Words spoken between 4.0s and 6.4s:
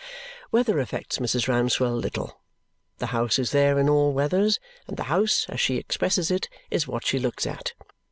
weathers, and the house, as she expresses